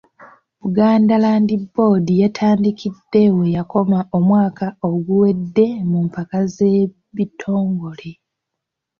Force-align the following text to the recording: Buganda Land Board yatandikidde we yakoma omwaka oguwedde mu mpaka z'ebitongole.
Buganda 0.61 1.15
Land 1.23 1.49
Board 1.73 2.05
yatandikidde 2.23 3.23
we 3.35 3.45
yakoma 3.57 3.99
omwaka 4.17 4.65
oguwedde 4.89 5.67
mu 5.89 5.99
mpaka 6.07 6.39
z'ebitongole. 6.53 8.11